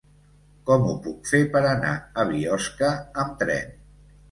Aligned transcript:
Com 0.69 0.87
ho 0.91 0.95
puc 1.07 1.29
fer 1.33 1.41
per 1.57 1.61
anar 1.73 1.93
a 2.23 2.27
Biosca 2.33 2.91
amb 3.27 3.39
tren? 3.45 3.73